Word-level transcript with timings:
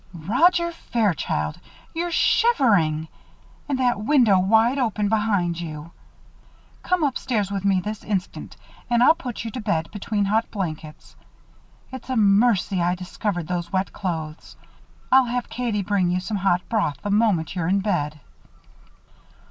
"Roger 0.27 0.71
Fairchild! 0.71 1.59
You're 1.93 2.09
shivering! 2.09 3.07
And 3.69 3.77
that 3.77 4.01
window 4.03 4.39
wide 4.39 4.79
open 4.79 5.09
behind 5.09 5.61
you! 5.61 5.91
Come 6.81 7.03
upstairs 7.03 7.51
with 7.51 7.63
me 7.63 7.79
this 7.81 8.03
instant 8.03 8.57
and 8.89 9.03
I'll 9.03 9.13
put 9.13 9.45
you 9.45 9.51
to 9.51 9.61
bed 9.61 9.91
between 9.91 10.25
hot 10.25 10.49
blankets. 10.49 11.15
It's 11.91 12.09
a 12.09 12.15
mercy 12.15 12.81
I 12.81 12.95
discovered 12.95 13.45
those 13.47 13.71
wet 13.71 13.93
clothes. 13.93 14.55
I'll 15.11 15.25
have 15.25 15.49
Katie 15.49 15.83
bring 15.83 16.09
you 16.09 16.19
some 16.19 16.37
hot 16.37 16.67
broth 16.67 16.97
the 17.03 17.11
moment 17.11 17.55
you're 17.55 17.67
in 17.69 17.81
bed." 17.81 18.19